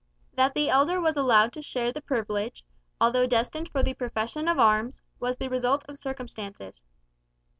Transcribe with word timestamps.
That 0.33 0.55
the 0.55 0.67
elder 0.71 0.99
was 0.99 1.15
allowed 1.15 1.53
to 1.53 1.61
share 1.61 1.91
the 1.91 2.01
privilege, 2.01 2.65
although 2.99 3.27
destined 3.27 3.69
for 3.69 3.83
the 3.83 3.93
profession 3.93 4.47
of 4.47 4.57
arms, 4.57 5.03
was 5.19 5.37
the 5.37 5.47
result 5.47 5.85
of 5.87 5.95
circumstances. 5.95 6.83